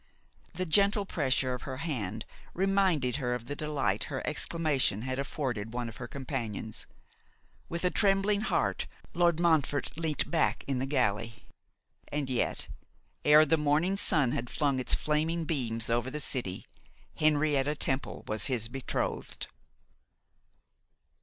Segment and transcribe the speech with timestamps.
[0.55, 5.75] The gentle pressure of her hand reminded her of the delight her exclamation had afforded
[5.75, 6.87] one of her companions.
[7.69, 11.45] With a trembling heart Lord Montfort leant back in the galley;
[12.07, 12.67] and yet,
[13.23, 16.65] ere the morning sun had flung its flaming beams over the city,
[17.17, 19.45] Henrietta Temple was his betrothed.